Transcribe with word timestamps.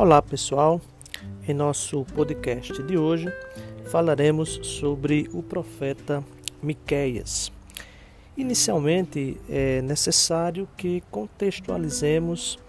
Olá 0.00 0.22
pessoal, 0.22 0.80
em 1.48 1.52
nosso 1.52 2.04
podcast 2.14 2.80
de 2.84 2.96
hoje 2.96 3.26
falaremos 3.86 4.60
sobre 4.62 5.28
o 5.32 5.42
profeta 5.42 6.22
Miqueias. 6.62 7.50
Inicialmente 8.36 9.40
é 9.50 9.82
necessário 9.82 10.68
que 10.76 11.02
contextualizemos 11.10 12.60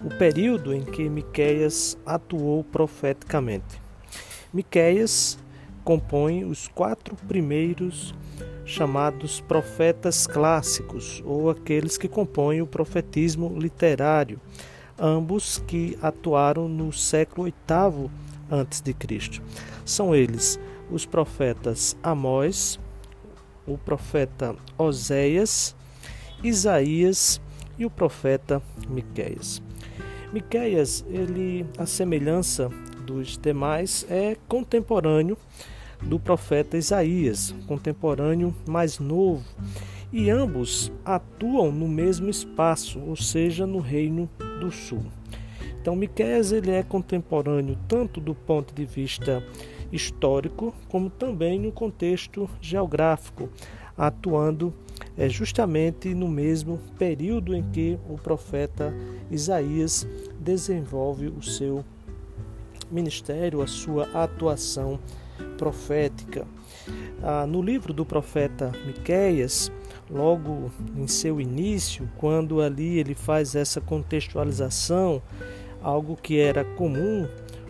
o 0.00 0.08
período 0.18 0.72
em 0.72 0.84
que 0.84 1.08
Miqueias 1.08 1.98
atuou 2.06 2.62
profeticamente. 2.62 3.82
Miqueias 4.54 5.36
compõe 5.82 6.44
os 6.44 6.68
quatro 6.68 7.16
primeiros 7.26 8.14
chamados 8.64 9.40
profetas 9.40 10.28
clássicos 10.28 11.24
ou 11.26 11.50
aqueles 11.50 11.98
que 11.98 12.06
compõem 12.06 12.62
o 12.62 12.68
profetismo 12.68 13.58
literário 13.58 14.40
ambos 14.98 15.62
que 15.66 15.98
atuaram 16.02 16.68
no 16.68 16.92
século 16.92 17.46
VIII 17.46 18.10
a.C. 18.50 19.42
São 19.84 20.14
eles 20.14 20.58
os 20.90 21.04
profetas 21.04 21.96
Amós, 22.02 22.80
o 23.66 23.76
profeta 23.76 24.56
Oséias, 24.76 25.76
Isaías 26.42 27.40
e 27.78 27.84
o 27.84 27.90
profeta 27.90 28.62
Miqueias. 28.88 29.62
Miqueias, 30.32 31.04
ele, 31.08 31.66
a 31.78 31.86
semelhança 31.86 32.70
dos 33.04 33.38
demais, 33.38 34.06
é 34.10 34.36
contemporâneo 34.46 35.36
do 36.02 36.18
profeta 36.18 36.76
Isaías, 36.76 37.54
contemporâneo 37.66 38.54
mais 38.68 38.98
novo, 38.98 39.44
e 40.12 40.30
ambos 40.30 40.92
atuam 41.04 41.70
no 41.72 41.88
mesmo 41.88 42.28
espaço, 42.28 42.98
ou 43.00 43.16
seja, 43.16 43.66
no 43.66 43.78
reino 43.78 44.28
do 44.58 44.70
Sul. 44.70 45.04
Então, 45.80 45.96
Miqueias 45.96 46.52
ele 46.52 46.70
é 46.70 46.82
contemporâneo 46.82 47.78
tanto 47.88 48.20
do 48.20 48.34
ponto 48.34 48.74
de 48.74 48.84
vista 48.84 49.42
histórico 49.92 50.74
como 50.88 51.08
também 51.08 51.58
no 51.58 51.72
contexto 51.72 52.48
geográfico, 52.60 53.48
atuando 53.96 54.74
é, 55.16 55.28
justamente 55.28 56.14
no 56.14 56.28
mesmo 56.28 56.78
período 56.98 57.54
em 57.54 57.62
que 57.62 57.98
o 58.08 58.16
profeta 58.16 58.92
Isaías 59.30 60.06
desenvolve 60.38 61.28
o 61.28 61.42
seu 61.42 61.84
ministério, 62.90 63.62
a 63.62 63.66
sua 63.66 64.08
atuação 64.14 64.98
profética. 65.56 66.46
Ah, 67.22 67.46
no 67.46 67.60
livro 67.60 67.92
do 67.92 68.04
profeta 68.04 68.72
Miqueias, 68.86 69.70
logo 70.10 70.70
em 70.96 71.06
seu 71.06 71.40
início, 71.40 72.08
quando 72.16 72.60
ali 72.60 72.98
ele 72.98 73.14
faz 73.14 73.54
essa 73.54 73.80
contextualização, 73.80 75.22
algo 75.82 76.16
que 76.16 76.38
era 76.38 76.64
comum, 76.64 77.26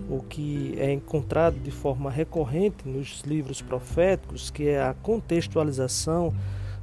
o 0.09 0.23
que 0.23 0.75
é 0.79 0.93
encontrado 0.93 1.59
de 1.59 1.71
forma 1.71 2.11
recorrente 2.11 2.89
nos 2.89 3.23
livros 3.27 3.61
proféticos, 3.61 4.51
que 4.51 4.69
é 4.69 4.81
a 4.81 4.95
contextualização 4.95 6.33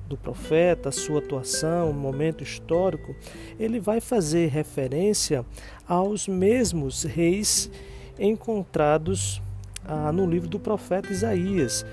do 0.08 0.16
profeta, 0.16 0.92
sua 0.92 1.20
atuação, 1.20 1.90
o 1.90 1.94
momento 1.94 2.44
histórico, 2.44 3.16
ele 3.60 3.80
vai 3.80 4.00
fazer 4.00 4.50
referência 4.50 5.44
aos 5.88 6.28
mesmos 6.28 7.04
reis 7.04 7.72
encontrados 8.20 9.42
ah, 9.84 10.12
no 10.12 10.30
livro 10.30 10.48
do 10.48 10.60
profeta 10.60 11.12
Isaías, 11.12 11.86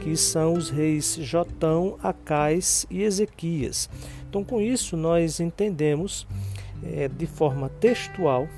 que 0.00 0.16
são 0.16 0.54
os 0.54 0.70
reis 0.70 1.16
Jotão, 1.20 1.98
Acais 2.02 2.86
e 2.90 3.02
Ezequias. 3.02 3.88
Então, 4.28 4.44
com 4.44 4.60
isso, 4.60 4.96
nós 4.96 5.40
entendemos 5.40 6.26
é, 6.82 7.08
de 7.08 7.26
forma 7.26 7.68
textual 7.68 8.48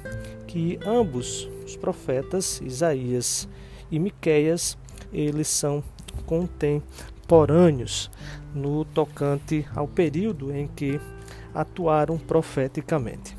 que 0.46 0.78
ambos 0.84 1.48
os 1.64 1.76
profetas, 1.76 2.60
Isaías 2.60 3.48
e 3.90 3.98
Miqueias, 3.98 4.76
eles 5.12 5.48
são 5.48 5.82
contemporâneos 6.26 8.10
no 8.54 8.84
tocante 8.84 9.66
ao 9.74 9.86
período 9.86 10.54
em 10.54 10.66
que 10.66 11.00
atuaram 11.54 12.18
profeticamente. 12.18 13.36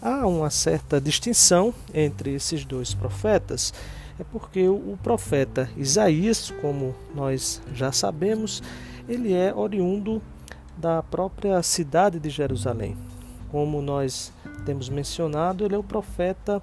Há 0.00 0.26
uma 0.26 0.48
certa 0.48 1.00
distinção 1.00 1.74
entre 1.92 2.34
esses 2.34 2.64
dois 2.64 2.94
profetas, 2.94 3.74
é 4.18 4.24
porque 4.24 4.68
o 4.68 4.98
profeta 5.02 5.70
Isaías, 5.76 6.50
como 6.60 6.94
nós 7.14 7.62
já 7.72 7.92
sabemos, 7.92 8.62
ele 9.08 9.32
é 9.32 9.54
oriundo 9.54 10.20
da 10.76 11.02
própria 11.02 11.62
cidade 11.62 12.18
de 12.18 12.28
Jerusalém. 12.28 12.96
Como 13.50 13.80
nós 13.80 14.32
temos 14.66 14.88
mencionado, 14.88 15.64
ele 15.64 15.74
é 15.74 15.78
o 15.78 15.82
profeta 15.82 16.62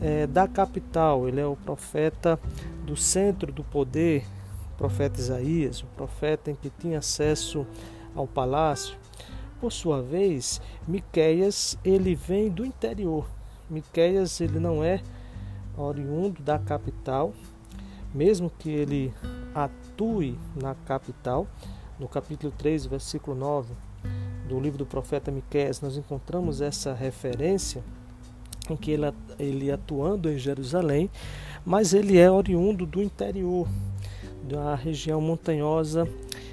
é, 0.00 0.26
da 0.26 0.46
capital, 0.46 1.28
ele 1.28 1.40
é 1.40 1.46
o 1.46 1.56
profeta 1.56 2.38
do 2.84 2.96
centro 2.96 3.52
do 3.52 3.64
poder, 3.64 4.24
o 4.74 4.78
profeta 4.78 5.18
Isaías, 5.18 5.82
o 5.82 5.86
profeta 5.96 6.50
em 6.50 6.54
que 6.54 6.70
tinha 6.70 6.98
acesso 6.98 7.66
ao 8.14 8.26
palácio. 8.26 8.96
Por 9.60 9.72
sua 9.72 10.02
vez, 10.02 10.60
Miqueias, 10.86 11.78
ele 11.84 12.14
vem 12.14 12.48
do 12.48 12.64
interior. 12.64 13.26
Miqueias, 13.68 14.40
ele 14.40 14.58
não 14.58 14.84
é 14.84 15.00
oriundo 15.76 16.42
da 16.42 16.58
capital, 16.58 17.32
mesmo 18.14 18.50
que 18.50 18.70
ele 18.70 19.12
atue 19.54 20.38
na 20.54 20.74
capital, 20.74 21.46
no 21.98 22.08
capítulo 22.08 22.52
3, 22.56 22.86
versículo 22.86 23.36
9 23.36 23.74
do 24.48 24.60
livro 24.60 24.78
do 24.78 24.86
profeta 24.86 25.30
Miqueias, 25.30 25.80
nós 25.80 25.96
encontramos 25.96 26.60
essa 26.60 26.92
referência 26.92 27.82
em 28.68 28.76
que 28.76 28.90
ele, 28.90 29.12
ele 29.38 29.70
atuando 29.70 30.30
em 30.30 30.38
Jerusalém, 30.38 31.10
mas 31.64 31.94
ele 31.94 32.18
é 32.18 32.30
oriundo 32.30 32.84
do 32.84 33.02
interior, 33.02 33.68
da 34.42 34.74
região 34.74 35.20
montanhosa 35.20 36.08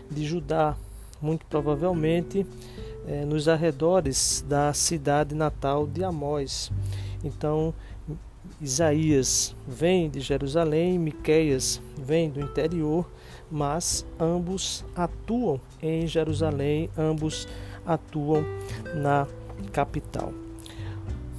de 0.09 0.25
Judá, 0.25 0.75
muito 1.21 1.45
provavelmente 1.45 2.45
é, 3.07 3.25
nos 3.25 3.47
arredores 3.47 4.43
da 4.47 4.73
cidade 4.73 5.35
natal 5.35 5.87
de 5.87 6.03
Amós. 6.03 6.71
Então, 7.23 7.73
Isaías 8.61 9.55
vem 9.65 10.09
de 10.09 10.19
Jerusalém, 10.19 10.99
Miqueias 10.99 11.81
vem 11.97 12.29
do 12.29 12.41
interior, 12.41 13.09
mas 13.49 14.05
ambos 14.19 14.83
atuam 14.93 15.61
em 15.81 16.05
Jerusalém, 16.05 16.89
ambos 16.97 17.47
atuam 17.85 18.43
na 18.95 19.25
capital. 19.71 20.33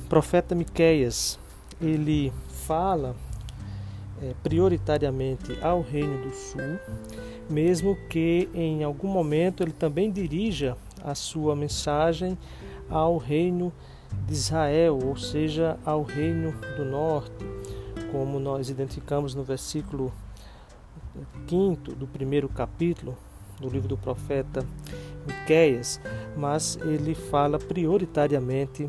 O 0.05 0.09
profeta 0.09 0.55
Miqueias, 0.55 1.39
ele 1.81 2.33
fala 2.49 3.15
é, 4.23 4.35
prioritariamente 4.43 5.59
ao 5.63 5.83
Reino 5.83 6.23
do 6.23 6.35
Sul, 6.35 6.79
mesmo 7.49 7.97
que 8.09 8.49
em 8.55 8.83
algum 8.83 9.09
momento 9.09 9.63
ele 9.63 9.73
também 9.73 10.11
dirija 10.11 10.77
a 11.05 11.15
sua 11.15 11.55
mensagem 11.55 12.37
ao 12.89 13.19
Reino 13.19 13.73
de 14.27 14.33
Israel, 14.33 14.99
ou 15.05 15.17
seja, 15.17 15.79
ao 15.85 16.03
reino 16.03 16.53
do 16.77 16.85
norte, 16.85 17.45
como 18.11 18.39
nós 18.39 18.69
identificamos 18.69 19.35
no 19.35 19.43
versículo 19.43 20.13
5 21.49 21.95
do 21.95 22.07
primeiro 22.07 22.49
capítulo 22.49 23.17
do 23.61 23.69
livro 23.69 23.89
do 23.89 23.97
profeta 23.97 24.65
Miqueias, 25.27 26.01
mas 26.37 26.79
ele 26.83 27.15
fala 27.15 27.59
prioritariamente 27.59 28.89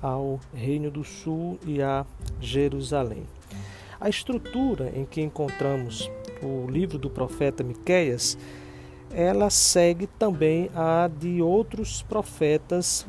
ao 0.00 0.40
reino 0.52 0.90
do 0.90 1.04
sul 1.04 1.58
e 1.64 1.80
a 1.80 2.04
Jerusalém. 2.40 3.24
A 4.00 4.08
estrutura 4.08 4.92
em 4.94 5.04
que 5.04 5.20
encontramos 5.20 6.10
o 6.42 6.68
livro 6.68 6.98
do 6.98 7.08
profeta 7.08 7.62
Miqueias, 7.62 8.36
ela 9.12 9.48
segue 9.48 10.06
também 10.06 10.70
a 10.74 11.08
de 11.08 11.40
outros 11.40 12.02
profetas 12.02 13.06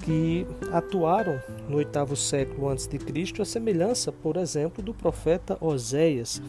que 0.00 0.46
atuaram 0.72 1.40
no 1.68 1.76
oitavo 1.76 2.16
século 2.16 2.68
antes 2.68 2.86
de 2.86 2.98
Cristo, 2.98 3.42
a 3.42 3.44
semelhança, 3.44 4.10
por 4.10 4.36
exemplo, 4.36 4.82
do 4.82 4.94
profeta 4.94 5.56
Oséias. 5.60 6.42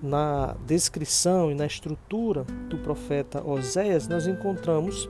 Na 0.00 0.54
descrição 0.64 1.50
e 1.50 1.54
na 1.54 1.66
estrutura 1.66 2.44
do 2.68 2.78
profeta 2.78 3.44
Oséias, 3.44 4.06
nós 4.06 4.26
encontramos 4.26 5.08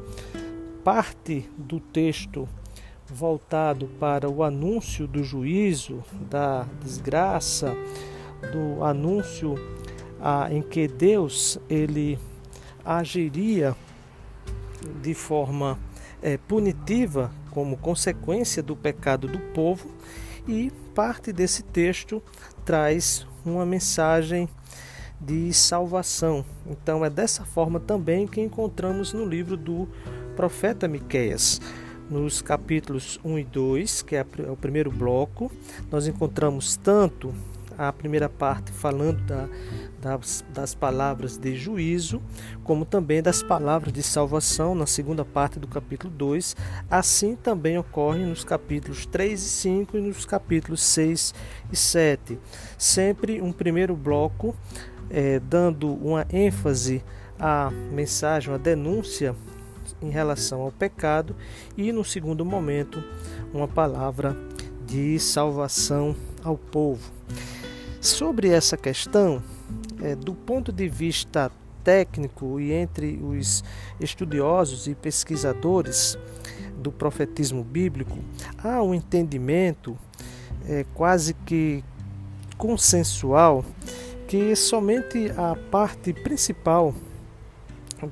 parte 0.83 1.49
do 1.57 1.79
texto 1.79 2.49
voltado 3.07 3.87
para 4.01 4.29
o 4.29 4.43
anúncio 4.43 5.07
do 5.07 5.23
juízo, 5.23 6.03
da 6.31 6.67
desgraça, 6.83 7.77
do 8.53 8.83
anúncio 8.83 9.55
ah, 10.21 10.49
em 10.51 10.63
que 10.63 10.89
Deus 10.89 11.59
ele 11.69 12.19
agiria 12.85 13.77
de 15.03 15.15
forma 15.15 15.79
é, 16.23 16.37
punitiva 16.37 17.31
como 17.59 17.77
consequência 17.77 18.63
do 18.63 18.77
pecado 18.77 19.27
do 19.27 19.41
povo, 19.53 19.89
e 20.47 20.71
parte 20.95 21.33
desse 21.33 21.65
texto 21.65 22.23
traz 22.65 23.27
uma 23.45 23.67
mensagem 23.67 24.49
de 25.21 25.53
salvação. 25.53 26.45
Então 26.71 27.05
é 27.05 27.11
dessa 27.11 27.45
forma 27.45 27.81
também 27.81 28.29
que 28.29 28.41
encontramos 28.41 29.13
no 29.13 29.27
livro 29.27 29.57
do 29.57 29.89
profeta 30.37 30.87
Miqueias. 30.87 31.61
nos 32.09 32.41
capítulos 32.41 33.19
1 33.25 33.39
e 33.41 33.45
2, 33.45 34.03
que 34.03 34.15
é, 34.15 34.25
é 34.47 34.51
o 34.51 34.57
primeiro 34.57 34.93
bloco, 34.93 35.51
nós 35.91 36.07
encontramos 36.07 36.77
tanto 36.77 37.35
a 37.77 37.93
primeira 37.93 38.29
parte 38.29 38.71
falando 38.71 39.21
da, 39.27 39.49
das, 40.01 40.45
das, 40.53 40.75
palavras 40.75 41.37
de 41.37 41.57
juízo, 41.57 42.23
como 42.65 42.85
também 42.85 43.23
das 43.23 43.43
palavras 43.43 43.93
de 43.93 44.03
salvação, 44.03 44.75
na 44.75 44.87
segunda 44.87 45.25
parte 45.25 45.59
do 45.59 45.67
capítulo 45.67 46.13
2. 46.13 46.57
Assim 46.91 47.37
também 47.37 47.79
ocorre 47.79 48.25
nos 48.25 48.45
capítulos 48.45 49.07
3 49.07 49.41
e 49.41 49.49
5 49.49 49.97
e 49.97 50.01
nos 50.01 50.25
capítulos 50.25 50.83
6 50.83 51.35
e 51.73 51.77
7. 51.77 52.39
Sempre 52.77 53.43
um 53.43 53.53
primeiro 53.53 53.97
bloco 53.97 54.55
é, 55.11 55.41
dando 55.41 55.93
uma 55.95 56.27
ênfase 56.31 57.03
à 57.39 57.71
mensagem, 57.71 58.55
à 58.55 58.57
denúncia 58.57 59.35
em 60.01 60.11
relação 60.11 60.61
ao 60.61 60.71
pecado, 60.71 61.35
e 61.77 61.91
no 61.93 62.05
segundo 62.05 62.45
momento, 62.45 63.03
uma 63.53 63.67
palavra 63.67 64.37
de 64.87 65.19
salvação 65.19 66.15
ao 66.43 66.57
povo. 66.57 67.13
Sobre 68.01 68.49
essa 68.49 68.77
questão, 68.77 69.43
é, 70.03 70.15
do 70.15 70.35
ponto 70.35 70.73
de 70.73 70.89
vista 70.89 71.51
técnico 71.83 72.61
e 72.61 72.73
entre 72.73 73.19
os 73.23 73.65
estudiosos 74.01 74.87
e 74.87 74.95
pesquisadores 74.95 76.19
do 76.77 76.93
profetismo 76.93 77.65
bíblico, 77.65 78.19
há 78.63 78.83
um 78.83 78.95
entendimento 78.95 79.97
é, 80.67 80.85
quase 80.95 81.35
que 81.35 81.83
consensual 82.57 83.65
que 84.27 84.55
somente 84.55 85.33
a 85.37 85.57
parte 85.71 86.13
principal 86.13 86.95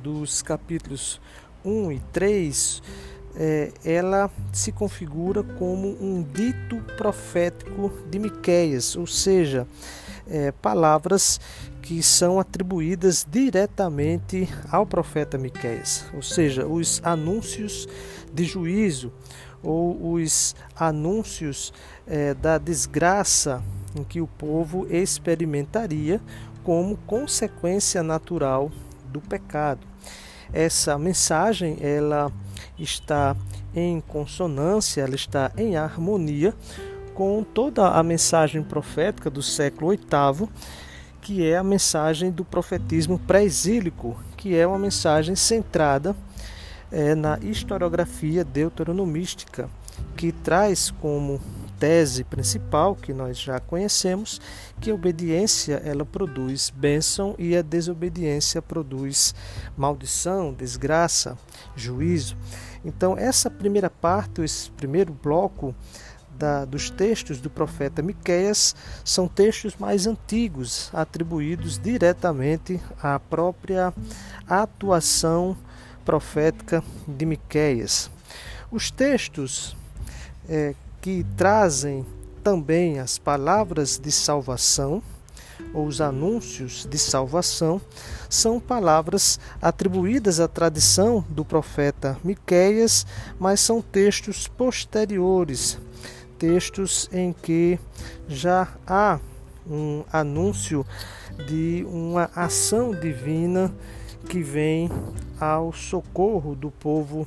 dos 0.02 0.40
capítulos 0.40 1.20
1 1.64 1.92
e 1.92 2.00
3 2.12 2.82
é, 3.36 3.72
ela 3.84 4.30
se 4.52 4.72
configura 4.72 5.42
como 5.42 5.88
um 6.00 6.22
dito 6.22 6.76
profético 6.96 7.92
de 8.10 8.18
Miqueias, 8.18 8.96
ou 8.96 9.06
seja, 9.06 9.66
é, 10.28 10.52
palavras 10.52 11.40
que 11.82 12.02
são 12.02 12.40
atribuídas 12.40 13.26
diretamente 13.30 14.48
ao 14.70 14.84
profeta 14.84 15.38
Miqueias, 15.38 16.04
ou 16.14 16.22
seja, 16.22 16.66
os 16.66 17.00
anúncios 17.04 17.88
de 18.32 18.44
juízo 18.44 19.12
ou 19.62 20.12
os 20.12 20.54
anúncios 20.76 21.72
é, 22.06 22.34
da 22.34 22.58
desgraça 22.58 23.62
em 23.94 24.04
que 24.04 24.20
o 24.20 24.26
povo 24.26 24.86
experimentaria 24.90 26.20
como 26.62 26.96
consequência 26.98 28.02
natural 28.02 28.70
do 29.08 29.20
pecado. 29.20 29.86
Essa 30.52 30.98
mensagem 30.98 31.78
ela 31.80 32.30
está 32.78 33.36
em 33.74 34.00
consonância, 34.00 35.02
ela 35.02 35.14
está 35.14 35.50
em 35.56 35.76
harmonia 35.76 36.54
com 37.16 37.42
toda 37.42 37.88
a 37.88 38.02
mensagem 38.02 38.62
profética 38.62 39.30
do 39.30 39.42
século 39.42 39.90
VIII, 39.90 40.48
que 41.22 41.44
é 41.44 41.56
a 41.56 41.64
mensagem 41.64 42.30
do 42.30 42.44
profetismo 42.44 43.18
pré-exílico, 43.18 44.22
que 44.36 44.54
é 44.54 44.66
uma 44.66 44.78
mensagem 44.78 45.34
centrada 45.34 46.14
é, 46.92 47.14
na 47.14 47.38
historiografia 47.40 48.44
deuteronomística, 48.44 49.68
que 50.14 50.30
traz 50.30 50.90
como 50.90 51.40
tese 51.78 52.22
principal 52.22 52.94
que 52.94 53.14
nós 53.14 53.38
já 53.38 53.58
conhecemos, 53.60 54.38
que 54.78 54.90
a 54.90 54.94
obediência 54.94 55.80
ela 55.84 56.04
produz 56.04 56.70
bênção 56.70 57.34
e 57.38 57.56
a 57.56 57.62
desobediência 57.62 58.60
produz 58.60 59.34
maldição, 59.74 60.52
desgraça, 60.52 61.36
juízo. 61.74 62.36
Então, 62.84 63.16
essa 63.16 63.50
primeira 63.50 63.88
parte, 63.88 64.42
esse 64.42 64.70
primeiro 64.70 65.12
bloco 65.12 65.74
da, 66.38 66.64
dos 66.64 66.90
textos 66.90 67.40
do 67.40 67.50
profeta 67.50 68.02
Miqueias 68.02 68.74
são 69.04 69.26
textos 69.26 69.76
mais 69.76 70.06
antigos, 70.06 70.90
atribuídos 70.92 71.78
diretamente 71.78 72.80
à 73.02 73.18
própria 73.18 73.92
atuação 74.48 75.56
profética 76.04 76.82
de 77.06 77.26
Miqueias. 77.26 78.10
Os 78.70 78.90
textos 78.90 79.76
é, 80.48 80.74
que 81.00 81.24
trazem 81.36 82.04
também 82.42 82.98
as 83.00 83.18
palavras 83.18 83.98
de 83.98 84.12
salvação 84.12 85.02
ou 85.72 85.86
os 85.86 86.00
anúncios 86.00 86.86
de 86.88 86.98
salvação 86.98 87.80
são 88.28 88.60
palavras 88.60 89.38
atribuídas 89.60 90.40
à 90.40 90.48
tradição 90.48 91.24
do 91.28 91.44
profeta 91.44 92.18
Miqueias, 92.22 93.06
mas 93.38 93.60
são 93.60 93.80
textos 93.80 94.46
posteriores, 94.46 95.78
textos 96.38 97.08
em 97.12 97.32
que 97.32 97.78
já 98.28 98.68
há 98.86 99.18
um 99.68 100.04
anúncio 100.12 100.86
de 101.46 101.84
uma 101.88 102.30
ação 102.34 102.92
divina 102.92 103.72
que 104.28 104.42
vem 104.42 104.90
ao 105.40 105.72
socorro 105.72 106.54
do 106.54 106.70
povo 106.70 107.26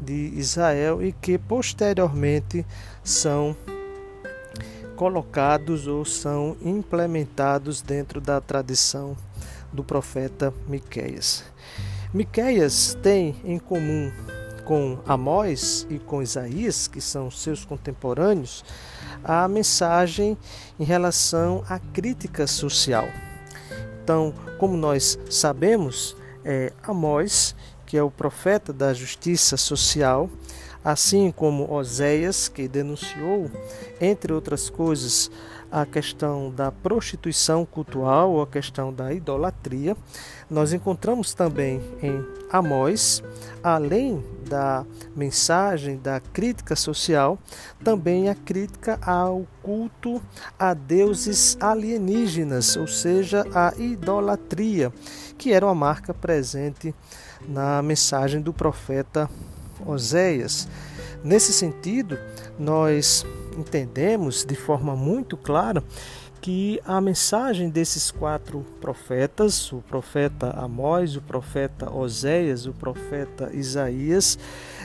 de 0.00 0.32
Israel 0.36 1.02
e 1.02 1.12
que 1.12 1.38
posteriormente 1.38 2.64
são 3.02 3.56
colocados 4.96 5.86
ou 5.86 6.04
são 6.04 6.56
implementados 6.62 7.82
dentro 7.82 8.20
da 8.20 8.40
tradição 8.40 9.16
do 9.72 9.84
profeta 9.84 10.52
Miqueias. 10.66 11.44
Miqueias 12.14 12.96
tem 13.02 13.36
em 13.44 13.58
comum 13.58 14.10
com 14.66 14.98
Amós 15.06 15.86
e 15.88 15.98
com 15.98 16.20
Isaías, 16.20 16.88
que 16.88 17.00
são 17.00 17.30
seus 17.30 17.64
contemporâneos, 17.64 18.64
a 19.24 19.46
mensagem 19.46 20.36
em 20.78 20.84
relação 20.84 21.64
à 21.68 21.78
crítica 21.78 22.46
social. 22.48 23.08
Então, 24.02 24.34
como 24.58 24.76
nós 24.76 25.18
sabemos, 25.30 26.16
é, 26.44 26.72
Amós, 26.82 27.54
que 27.86 27.96
é 27.96 28.02
o 28.02 28.10
profeta 28.10 28.72
da 28.72 28.92
justiça 28.92 29.56
social, 29.56 30.28
assim 30.84 31.30
como 31.30 31.72
Oséias, 31.72 32.48
que 32.48 32.66
denunciou, 32.66 33.48
entre 34.00 34.32
outras 34.32 34.68
coisas, 34.68 35.30
a 35.70 35.84
questão 35.84 36.50
da 36.50 36.70
prostituição 36.70 37.64
cultural 37.64 38.32
ou 38.32 38.42
a 38.42 38.46
questão 38.46 38.92
da 38.92 39.12
idolatria, 39.12 39.96
nós 40.48 40.72
encontramos 40.72 41.34
também 41.34 41.80
em 42.02 42.24
Amós, 42.50 43.22
além 43.62 44.24
da 44.48 44.84
mensagem 45.14 45.98
da 45.98 46.20
crítica 46.20 46.76
social, 46.76 47.38
também 47.82 48.28
a 48.28 48.34
crítica 48.34 48.98
ao 49.02 49.46
culto 49.62 50.22
a 50.58 50.72
deuses 50.72 51.56
alienígenas, 51.60 52.76
ou 52.76 52.86
seja, 52.86 53.44
a 53.52 53.74
idolatria, 53.76 54.92
que 55.36 55.52
era 55.52 55.66
uma 55.66 55.74
marca 55.74 56.14
presente 56.14 56.94
na 57.48 57.82
mensagem 57.82 58.40
do 58.40 58.52
profeta 58.52 59.28
Oséias. 59.84 60.68
Nesse 61.24 61.52
sentido, 61.52 62.18
nós 62.58 63.26
entendemos 63.56 64.44
de 64.44 64.54
forma 64.54 64.94
muito 64.94 65.36
clara 65.36 65.82
que 66.40 66.80
a 66.84 67.00
mensagem 67.00 67.68
desses 67.68 68.10
quatro 68.10 68.64
profetas, 68.80 69.72
o 69.72 69.78
profeta 69.78 70.50
Amós, 70.50 71.16
o 71.16 71.22
profeta 71.22 71.90
Oséias, 71.90 72.66
o 72.66 72.72
profeta 72.72 73.50
Isaías, 73.52 74.38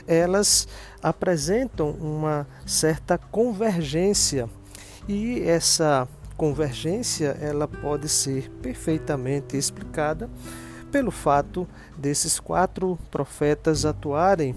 elas 0.06 0.66
apresentam 1.02 1.90
uma 1.90 2.46
certa 2.66 3.16
convergência. 3.16 4.48
E 5.06 5.40
essa 5.42 6.08
convergência 6.36 7.36
ela 7.40 7.68
pode 7.68 8.08
ser 8.08 8.50
perfeitamente 8.62 9.56
explicada 9.56 10.28
pelo 10.90 11.10
fato 11.10 11.66
desses 11.96 12.40
quatro 12.40 12.98
profetas 13.10 13.84
atuarem 13.84 14.54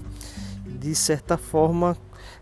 de 0.66 0.94
certa 0.96 1.38
forma 1.38 1.96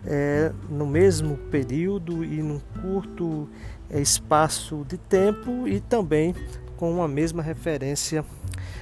é, 0.05 0.51
no 0.69 0.85
mesmo 0.85 1.37
período 1.49 2.23
e 2.23 2.41
num 2.41 2.59
curto 2.81 3.49
é, 3.89 4.01
espaço 4.01 4.85
de 4.87 4.97
tempo 4.97 5.67
e 5.67 5.79
também 5.79 6.35
com 6.77 6.91
uma 6.91 7.07
mesma 7.07 7.41
referência 7.41 8.25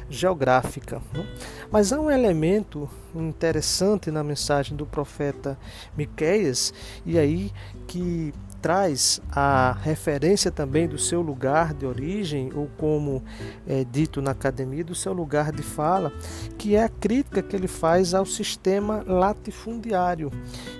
geográfica. 0.09 1.01
Né? 1.13 1.25
Mas 1.71 1.93
há 1.93 1.99
um 1.99 2.09
elemento 2.09 2.89
interessante 3.15 4.11
na 4.11 4.23
mensagem 4.23 4.75
do 4.75 4.85
profeta 4.85 5.57
Miqueias 5.97 6.73
e 7.05 7.17
aí 7.17 7.51
que 7.87 8.33
traz 8.61 9.19
a 9.31 9.75
referência 9.81 10.51
também 10.51 10.87
do 10.87 10.97
seu 10.97 11.21
lugar 11.21 11.73
de 11.73 11.85
origem, 11.85 12.51
ou 12.53 12.69
como 12.77 13.23
é 13.67 13.83
dito 13.83 14.21
na 14.21 14.31
academia, 14.31 14.83
do 14.83 14.93
seu 14.93 15.13
lugar 15.13 15.51
de 15.51 15.63
fala, 15.63 16.13
que 16.57 16.75
é 16.75 16.83
a 16.83 16.89
crítica 16.89 17.41
que 17.41 17.55
ele 17.55 17.67
faz 17.67 18.13
ao 18.13 18.25
sistema 18.25 19.03
latifundiário. 19.05 20.31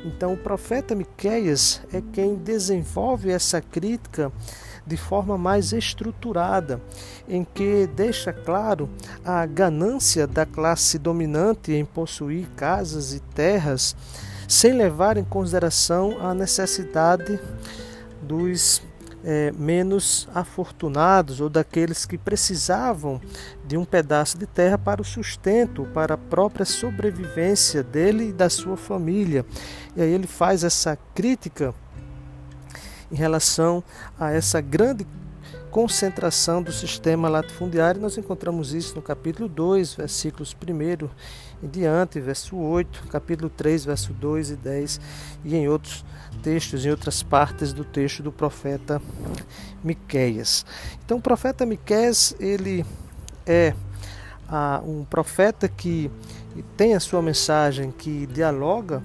Então, 0.06 0.34
o 0.34 0.38
profeta 0.38 0.94
Miqueias 0.94 1.82
é 1.92 2.02
quem 2.14 2.36
desenvolve 2.36 3.32
essa 3.32 3.60
crítica 3.62 4.32
de 4.86 4.98
forma 4.98 5.38
mais 5.38 5.74
estruturada, 5.74 6.82
em 7.28 7.44
que 7.44 7.88
deixa 7.96 8.34
claro 8.34 8.90
a 9.24 9.46
ganância 9.46 10.26
da 10.26 10.46
classe 10.46 10.98
dominante 10.98 11.72
em 11.72 11.86
possuir 11.86 12.48
casas 12.56 13.14
e 13.14 13.20
terras 13.20 13.96
sem 14.52 14.74
levar 14.74 15.16
em 15.16 15.24
consideração 15.24 16.18
a 16.20 16.34
necessidade 16.34 17.40
dos 18.22 18.82
é, 19.24 19.50
menos 19.54 20.28
afortunados 20.36 21.40
ou 21.40 21.50
daqueles 21.50 22.06
que 22.06 22.18
precisavam 22.18 23.22
de 23.66 23.78
um 23.78 23.86
pedaço 23.86 24.38
de 24.38 24.46
terra 24.46 24.78
para 24.78 25.02
o 25.02 25.06
sustento, 25.06 25.88
para 25.94 26.16
a 26.16 26.18
própria 26.18 26.66
sobrevivência 26.66 27.82
dele 27.82 28.28
e 28.28 28.34
da 28.34 28.50
sua 28.50 28.76
família. 28.76 29.46
E 29.96 30.02
aí 30.02 30.12
ele 30.12 30.28
faz 30.28 30.66
essa 30.66 30.98
crítica 31.16 31.74
em 33.10 33.16
relação 33.16 33.82
a 34.20 34.32
essa 34.32 34.60
grande 34.60 35.08
concentração 35.70 36.62
do 36.62 36.72
sistema 36.72 37.30
latifundiário. 37.30 38.02
Nós 38.02 38.18
encontramos 38.18 38.74
isso 38.74 38.96
no 38.96 39.02
capítulo 39.02 39.48
2, 39.48 39.96
versículos 39.96 40.56
1 40.56 41.10
em 41.64 41.68
diante, 41.68 42.20
verso 42.20 42.58
8, 42.58 43.08
capítulo 43.08 43.50
3, 43.50 43.86
verso 43.86 44.14
2 44.14 44.52
e 44.52 44.56
10, 44.56 45.02
e 45.46 45.56
em 45.56 45.68
outros 45.68 46.04
textos, 46.42 46.86
em 46.86 46.90
outras 46.90 47.22
partes 47.22 47.72
do 47.72 47.86
texto 47.86 48.24
do 48.24 48.32
profeta 48.32 49.02
Miqueias. 49.84 50.66
Então, 51.06 51.18
o 51.18 51.22
profeta 51.22 51.66
Miqueias, 51.66 52.36
ele 52.40 52.86
é 53.46 53.74
ah, 54.50 54.82
um 54.86 55.06
profeta 55.06 55.68
que 55.68 56.12
tem 56.76 56.96
a 56.96 57.00
sua 57.00 57.22
mensagem 57.22 57.92
que 57.92 58.26
dialoga 58.28 59.02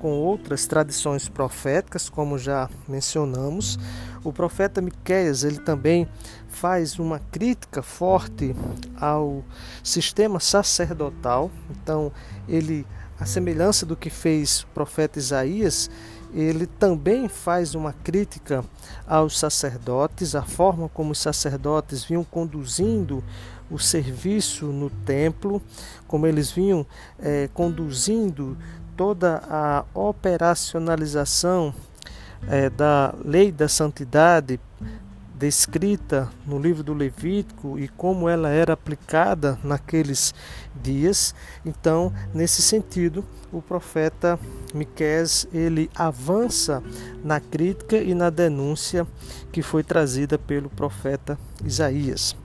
com 0.00 0.12
outras 0.12 0.66
tradições 0.66 1.28
proféticas, 1.28 2.08
como 2.08 2.38
já 2.38 2.68
mencionamos. 2.88 3.78
O 4.22 4.32
profeta 4.32 4.80
Miqueias, 4.80 5.44
ele 5.44 5.60
também 5.60 6.06
faz 6.48 6.98
uma 6.98 7.18
crítica 7.18 7.82
forte 7.82 8.54
ao 9.00 9.42
sistema 9.82 10.38
sacerdotal. 10.38 11.50
Então, 11.70 12.12
ele 12.48 12.86
a 13.20 13.26
semelhança 13.26 13.84
do 13.84 13.94
que 13.94 14.08
fez 14.08 14.62
o 14.62 14.66
profeta 14.68 15.18
Isaías, 15.18 15.90
ele 16.32 16.66
também 16.66 17.28
faz 17.28 17.74
uma 17.74 17.92
crítica 17.92 18.64
aos 19.06 19.38
sacerdotes, 19.38 20.34
a 20.34 20.42
forma 20.42 20.88
como 20.88 21.12
os 21.12 21.18
sacerdotes 21.18 22.02
vinham 22.02 22.24
conduzindo 22.24 23.22
o 23.70 23.78
serviço 23.78 24.66
no 24.66 24.88
templo, 24.88 25.60
como 26.08 26.26
eles 26.26 26.50
vinham 26.50 26.86
é, 27.18 27.48
conduzindo 27.52 28.56
toda 28.96 29.42
a 29.48 29.84
operacionalização 29.92 31.74
é, 32.48 32.70
da 32.70 33.14
lei 33.24 33.52
da 33.52 33.68
santidade 33.68 34.60
descrita 35.40 36.28
no 36.46 36.58
livro 36.58 36.82
do 36.82 36.92
Levítico 36.92 37.78
e 37.78 37.88
como 37.88 38.28
ela 38.28 38.50
era 38.50 38.74
aplicada 38.74 39.58
naqueles 39.64 40.34
dias. 40.82 41.34
Então, 41.64 42.12
nesse 42.34 42.60
sentido, 42.60 43.24
o 43.50 43.62
profeta 43.62 44.38
Miqués 44.74 45.48
ele 45.50 45.90
avança 45.94 46.82
na 47.24 47.40
crítica 47.40 47.96
e 47.96 48.14
na 48.14 48.28
denúncia 48.28 49.06
que 49.50 49.62
foi 49.62 49.82
trazida 49.82 50.38
pelo 50.38 50.68
profeta 50.68 51.38
Isaías. 51.64 52.36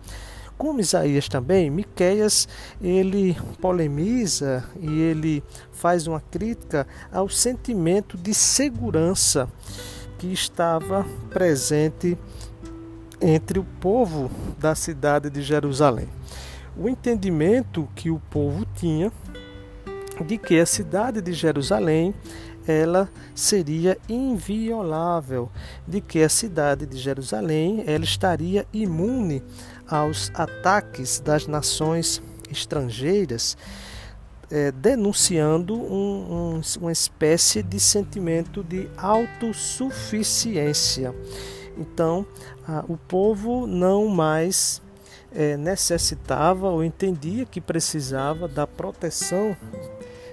Como 0.58 0.80
Isaías 0.80 1.28
também, 1.28 1.70
Miqueias 1.70 2.48
ele 2.82 3.38
polemiza 3.62 4.64
e 4.80 5.02
ele 5.02 5.44
faz 5.72 6.08
uma 6.08 6.22
crítica 6.22 6.88
ao 7.12 7.28
sentimento 7.28 8.18
de 8.18 8.34
segurança 8.34 9.50
que 10.18 10.32
estava 10.32 11.06
presente 11.30 12.18
entre 13.20 13.60
o 13.60 13.64
povo 13.82 14.32
da 14.58 14.76
cidade 14.76 15.30
de 15.30 15.42
Jerusalém. 15.42 16.08
O 16.78 16.88
entendimento 16.88 17.88
que 17.96 18.10
o 18.10 18.20
povo 18.30 18.66
tinha 18.76 19.12
de 20.26 20.38
que 20.38 20.60
a 20.60 20.66
cidade 20.66 21.22
de 21.22 21.34
Jerusalém 21.34 22.14
ela 22.68 23.10
seria 23.34 23.98
inviolável, 24.10 25.52
de 25.88 26.02
que 26.02 26.24
a 26.24 26.30
cidade 26.30 26.86
de 26.86 26.98
Jerusalém 26.98 27.84
ela 27.86 28.04
estaria 28.04 28.66
imune 28.74 29.44
aos 29.88 30.32
ataques 30.34 31.20
das 31.20 31.46
nações 31.48 32.22
estrangeiras, 32.50 33.56
é, 34.52 34.72
denunciando 34.72 35.76
um, 35.76 36.58
um, 36.58 36.62
uma 36.80 36.92
espécie 36.92 37.64
de 37.64 37.80
sentimento 37.80 38.64
de 38.64 38.90
autossuficiência. 38.98 41.16
Então, 41.78 42.26
o 42.88 42.96
povo 42.96 43.68
não 43.68 44.08
mais 44.08 44.82
é, 45.34 45.58
necessitava 45.58 46.70
ou 46.70 46.82
entendia 46.84 47.46
que 47.46 47.60
precisava 47.60 48.48
da 48.48 48.66
proteção 48.66 49.58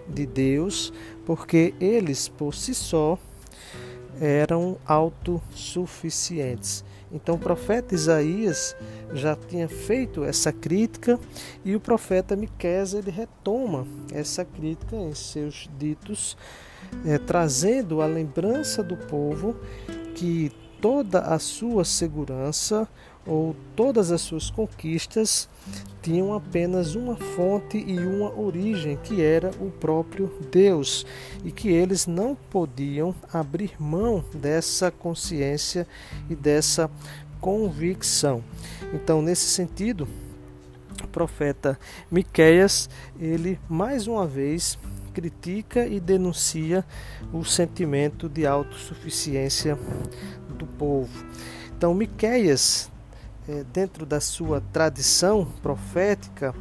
de 0.08 0.24
Deus, 0.24 0.92
porque 1.26 1.74
eles 1.80 2.28
por 2.28 2.54
si 2.54 2.72
só 2.74 3.18
eram 4.20 4.76
autossuficientes. 4.86 6.84
Então 7.12 7.34
o 7.34 7.38
profeta 7.38 7.94
Isaías 7.94 8.74
já 9.12 9.36
tinha 9.36 9.68
feito 9.68 10.24
essa 10.24 10.52
crítica 10.52 11.18
e 11.64 11.76
o 11.76 11.80
profeta 11.80 12.34
Miqueias 12.34 12.94
ele 12.94 13.10
retoma 13.10 13.86
essa 14.12 14.44
crítica 14.44 14.96
em 14.96 15.14
seus 15.14 15.68
ditos, 15.78 16.36
é, 17.04 17.18
trazendo 17.18 18.00
a 18.00 18.06
lembrança 18.06 18.82
do 18.82 18.96
povo 18.96 19.56
que 20.14 20.50
toda 20.80 21.20
a 21.20 21.38
sua 21.38 21.84
segurança 21.84 22.88
ou 23.26 23.54
todas 23.76 24.10
as 24.10 24.20
suas 24.20 24.50
conquistas 24.50 25.48
tinham 26.02 26.34
apenas 26.34 26.94
uma 26.96 27.16
fonte 27.16 27.78
e 27.78 27.98
uma 28.00 28.36
origem, 28.36 28.98
que 29.02 29.22
era 29.22 29.50
o 29.60 29.70
próprio 29.70 30.32
Deus, 30.50 31.06
e 31.44 31.52
que 31.52 31.68
eles 31.68 32.06
não 32.06 32.34
podiam 32.34 33.14
abrir 33.32 33.80
mão 33.80 34.24
dessa 34.34 34.90
consciência 34.90 35.86
e 36.28 36.34
dessa 36.34 36.90
convicção. 37.40 38.42
Então, 38.92 39.22
nesse 39.22 39.46
sentido, 39.46 40.08
o 41.02 41.06
profeta 41.06 41.78
Miqueias, 42.10 42.90
ele 43.20 43.58
mais 43.68 44.06
uma 44.06 44.26
vez 44.26 44.78
critica 45.12 45.86
e 45.86 46.00
denuncia 46.00 46.84
o 47.32 47.44
sentimento 47.44 48.28
de 48.28 48.46
autossuficiência 48.46 49.78
do 50.56 50.66
povo. 50.66 51.24
Então, 51.76 51.94
Miqueias 51.94 52.91
dentro 53.72 54.06
da 54.06 54.20
sua 54.20 54.60
tradição 54.72 55.44
profética, 55.62 56.54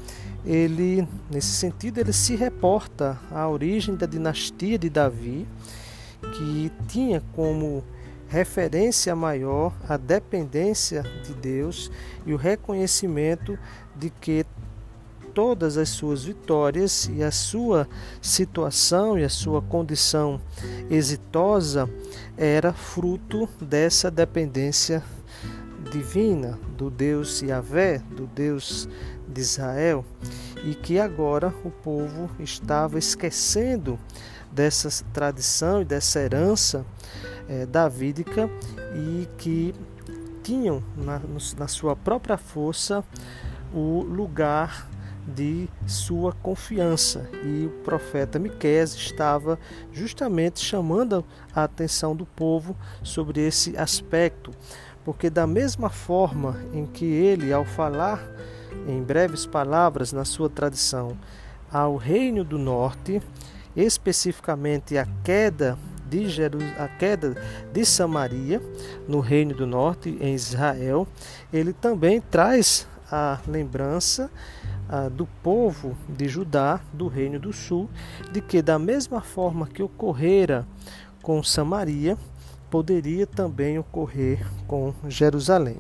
ele, 0.45 1.07
nesse 1.29 1.51
sentido, 1.51 1.99
ele 1.99 2.13
se 2.13 2.35
reporta 2.35 3.19
à 3.29 3.47
origem 3.47 3.95
da 3.95 4.05
dinastia 4.05 4.77
de 4.77 4.89
Davi, 4.89 5.47
que 6.33 6.71
tinha 6.87 7.21
como 7.33 7.83
referência 8.27 9.15
maior 9.15 9.73
a 9.87 9.97
dependência 9.97 11.03
de 11.25 11.33
Deus 11.33 11.91
e 12.25 12.33
o 12.33 12.37
reconhecimento 12.37 13.59
de 13.95 14.09
que 14.09 14.45
todas 15.33 15.77
as 15.77 15.89
suas 15.89 16.23
vitórias 16.23 17.09
e 17.13 17.23
a 17.23 17.31
sua 17.31 17.87
situação 18.21 19.17
e 19.17 19.23
a 19.23 19.29
sua 19.29 19.61
condição 19.61 20.41
exitosa 20.89 21.89
era 22.37 22.73
fruto 22.73 23.47
dessa 23.61 24.09
dependência 24.09 25.03
divina 25.91 26.57
do 26.77 26.89
Deus 26.89 27.41
Yahvé, 27.41 27.99
do 28.15 28.25
Deus 28.25 28.87
de 29.27 29.41
Israel, 29.41 30.05
e 30.63 30.73
que 30.73 30.97
agora 30.97 31.53
o 31.65 31.69
povo 31.69 32.29
estava 32.39 32.97
esquecendo 32.97 33.99
dessa 34.51 35.03
tradição 35.13 35.81
e 35.81 35.85
dessa 35.85 36.19
herança 36.19 36.85
é, 37.47 37.65
davídica 37.65 38.49
e 38.95 39.27
que 39.37 39.75
tinham 40.41 40.81
na, 40.95 41.21
na 41.57 41.67
sua 41.67 41.95
própria 41.95 42.37
força 42.37 43.03
o 43.73 44.01
lugar 44.01 44.89
de 45.27 45.69
sua 45.85 46.33
confiança. 46.33 47.29
E 47.43 47.65
o 47.65 47.69
profeta 47.83 48.39
Miqueias 48.39 48.95
estava 48.95 49.59
justamente 49.91 50.59
chamando 50.59 51.23
a 51.53 51.63
atenção 51.63 52.15
do 52.15 52.25
povo 52.25 52.75
sobre 53.03 53.45
esse 53.45 53.77
aspecto, 53.77 54.51
porque 55.03 55.29
da 55.29 55.47
mesma 55.47 55.89
forma 55.89 56.57
em 56.73 56.85
que 56.85 57.05
ele, 57.05 57.51
ao 57.51 57.65
falar 57.65 58.21
em 58.87 59.01
breves 59.01 59.45
palavras 59.45 60.11
na 60.11 60.25
sua 60.25 60.49
tradição 60.49 61.17
ao 61.71 61.95
reino 61.95 62.43
do 62.43 62.57
norte, 62.57 63.21
especificamente 63.75 64.97
a 64.97 65.07
queda 65.23 65.77
de 66.09 66.27
Jerus 66.27 66.63
a 66.77 66.89
queda 66.89 67.35
de 67.71 67.85
Samaria 67.85 68.61
no 69.07 69.21
reino 69.21 69.55
do 69.55 69.65
norte 69.65 70.17
em 70.19 70.33
Israel, 70.35 71.07
ele 71.53 71.71
também 71.71 72.19
traz 72.19 72.85
a 73.09 73.39
lembrança 73.47 74.29
do 75.13 75.25
povo 75.41 75.97
de 76.09 76.27
Judá, 76.27 76.81
do 76.91 77.07
reino 77.07 77.39
do 77.39 77.53
sul, 77.53 77.89
de 78.31 78.41
que 78.41 78.61
da 78.61 78.77
mesma 78.77 79.21
forma 79.21 79.65
que 79.65 79.81
ocorrera 79.81 80.67
com 81.21 81.41
Samaria, 81.41 82.17
poderia 82.71 83.27
também 83.27 83.77
ocorrer 83.77 84.47
com 84.65 84.93
Jerusalém. 85.07 85.77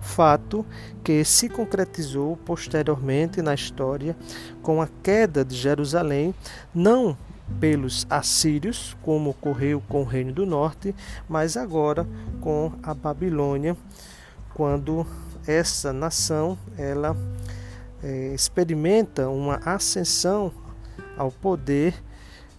Fato 0.00 0.64
que 1.02 1.24
se 1.24 1.48
concretizou 1.48 2.36
posteriormente 2.36 3.42
na 3.42 3.52
história 3.52 4.16
com 4.62 4.80
a 4.80 4.88
queda 5.02 5.44
de 5.44 5.56
Jerusalém, 5.56 6.32
não 6.72 7.18
pelos 7.58 8.06
assírios, 8.08 8.96
como 9.02 9.30
ocorreu 9.30 9.82
com 9.88 10.02
o 10.02 10.04
Reino 10.04 10.32
do 10.32 10.46
Norte, 10.46 10.94
mas 11.28 11.56
agora 11.56 12.06
com 12.40 12.72
a 12.82 12.94
Babilônia, 12.94 13.76
quando 14.54 15.04
essa 15.46 15.92
nação 15.92 16.56
ela 16.76 17.16
é, 18.02 18.32
experimenta 18.34 19.28
uma 19.28 19.56
ascensão 19.64 20.52
ao 21.16 21.32
poder, 21.32 21.94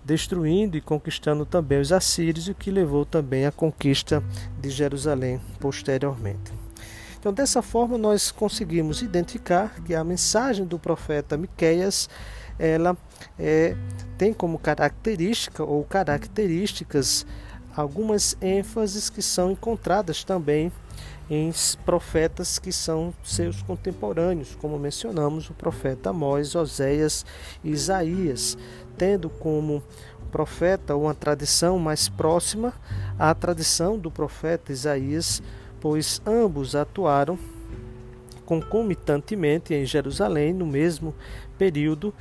destruindo 0.10 0.75
e 0.75 0.82
conquistando 0.82 1.46
também 1.46 1.80
os 1.80 1.92
assírios, 1.92 2.48
o 2.48 2.56
que 2.56 2.72
levou 2.72 3.06
também 3.06 3.46
à 3.46 3.51
conquista 3.51 4.24
de 4.60 4.68
Jerusalém 4.72 5.39
posteriormente. 5.60 6.51
Então, 7.20 7.32
dessa 7.32 7.62
forma, 7.62 7.96
nós 7.96 8.32
conseguimos 8.32 9.04
identificar 9.04 9.75
que 9.84 9.94
a 9.94 10.04
mensagem 10.04 10.66
do 10.66 10.80
profeta 10.80 11.38
Miqueias 11.38 12.10
ela 12.58 12.98
é, 13.38 13.75
tem 14.18 14.34
como 14.34 14.58
característica 14.58 15.63
ou 15.63 15.84
características 15.84 17.24
algumas 17.76 18.36
ênfases 18.42 19.10
que 19.10 19.22
são 19.22 19.52
encontradas 19.52 20.24
também 20.24 20.72
em 21.30 21.52
profetas 21.86 22.58
que 22.58 22.72
são 22.72 23.14
seus 23.24 23.62
contemporâneos, 23.62 24.56
como 24.56 24.80
mencionamos 24.80 25.50
o 25.50 25.54
profeta 25.54 26.10
Amós, 26.10 26.56
Oséias 26.56 27.26
e 27.64 27.70
Isaías, 27.70 28.58
tendo 28.98 29.30
como 29.30 29.84
profeta 30.32 30.96
uma 30.96 31.14
tradição 31.14 31.78
mais 31.78 32.10
próxima 32.10 32.74
à 33.18 33.34
tradição 33.34 33.98
do 33.98 34.10
profeta 34.10 34.72
Isaías, 34.72 35.42
pois 35.80 36.22
ambos 36.26 36.76
atuaram 36.76 37.38
concomitantemente 38.50 39.75
em 39.75 39.86
Jerusalém 39.86 40.51
no 40.51 40.65
mesmo 40.65 41.13
período, 41.56 42.12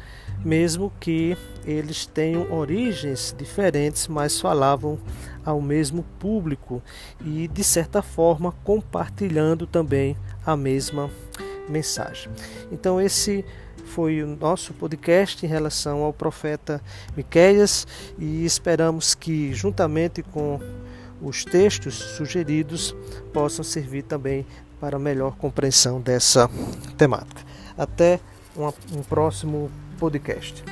mesmo 0.44 0.92
que 1.00 1.34
eles 1.64 2.04
tenham 2.04 2.52
origens 2.52 3.34
diferentes, 3.38 4.06
mas 4.08 4.38
falavam 4.38 4.98
ao 5.42 5.58
mesmo 5.62 6.02
público 6.18 6.82
e, 7.24 7.48
de 7.48 7.64
certa 7.64 8.02
forma, 8.02 8.52
compartilhando 8.62 9.66
também 9.66 10.18
a 10.44 10.54
mesma 10.54 11.10
mensagem. 11.66 12.30
Então, 12.70 13.00
esse 13.00 13.42
foi 13.86 14.22
o 14.22 14.26
nosso 14.26 14.74
podcast 14.74 15.46
em 15.46 15.48
relação 15.48 16.02
ao 16.02 16.12
profeta 16.12 16.78
Miqueias 17.16 17.86
e 18.18 18.44
esperamos 18.44 19.14
que, 19.14 19.54
juntamente 19.54 20.22
com 20.22 20.60
os 21.22 21.42
textos 21.42 21.94
sugeridos, 21.94 22.94
possam 23.32 23.64
servir 23.64 24.02
também 24.02 24.44
para 24.80 24.98
melhor 24.98 25.36
compreensão 25.36 26.00
dessa 26.00 26.50
temática. 26.96 27.42
Até 27.76 28.20
um 28.92 29.02
próximo 29.02 29.70
podcast. 29.98 30.64